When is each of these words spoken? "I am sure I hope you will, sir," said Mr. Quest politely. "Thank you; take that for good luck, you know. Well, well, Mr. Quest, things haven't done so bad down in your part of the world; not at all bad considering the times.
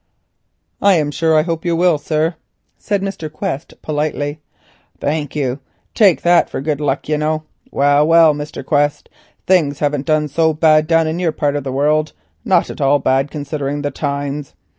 "I 0.81 0.95
am 0.95 1.11
sure 1.11 1.37
I 1.37 1.43
hope 1.43 1.63
you 1.63 1.75
will, 1.75 1.99
sir," 1.99 2.33
said 2.75 3.03
Mr. 3.03 3.31
Quest 3.31 3.75
politely. 3.83 4.39
"Thank 4.99 5.35
you; 5.35 5.59
take 5.93 6.23
that 6.23 6.49
for 6.49 6.59
good 6.59 6.81
luck, 6.81 7.07
you 7.07 7.19
know. 7.19 7.43
Well, 7.69 8.07
well, 8.07 8.33
Mr. 8.33 8.65
Quest, 8.65 9.09
things 9.45 9.77
haven't 9.77 10.07
done 10.07 10.27
so 10.27 10.55
bad 10.55 10.87
down 10.87 11.05
in 11.05 11.19
your 11.19 11.31
part 11.31 11.55
of 11.55 11.63
the 11.63 11.71
world; 11.71 12.13
not 12.43 12.71
at 12.71 12.81
all 12.81 12.97
bad 12.97 13.29
considering 13.29 13.83
the 13.83 13.91
times. 13.91 14.55